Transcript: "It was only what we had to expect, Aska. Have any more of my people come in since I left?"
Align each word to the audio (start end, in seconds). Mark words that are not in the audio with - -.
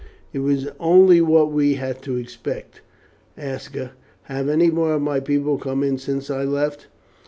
"It 0.33 0.39
was 0.39 0.67
only 0.79 1.21
what 1.21 1.51
we 1.51 1.75
had 1.75 2.01
to 2.01 2.17
expect, 2.17 2.81
Aska. 3.37 3.91
Have 4.23 4.49
any 4.49 4.71
more 4.71 4.93
of 4.93 5.03
my 5.03 5.19
people 5.19 5.59
come 5.59 5.83
in 5.83 5.99
since 5.99 6.31
I 6.31 6.43
left?" 6.43 6.87